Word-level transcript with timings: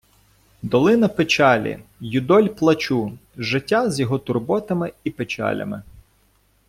Долина 0.63 1.07
печалі, 1.07 1.79
юдоль 1.99 2.47
плачу- 2.47 3.17
життя 3.37 3.89
з 3.89 3.99
його 3.99 4.19
турботами 4.19 4.93
і 5.03 5.11
печалями 5.11 5.83